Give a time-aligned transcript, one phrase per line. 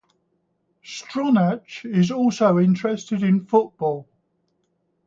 [0.83, 4.07] Stronach is also interested in football.